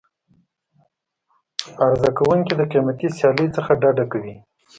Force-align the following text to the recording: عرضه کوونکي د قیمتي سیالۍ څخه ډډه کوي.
عرضه 1.85 2.09
کوونکي 2.17 2.53
د 2.55 2.61
قیمتي 2.71 3.07
سیالۍ 3.17 3.47
څخه 3.55 3.71
ډډه 3.81 4.05
کوي. 4.11 4.35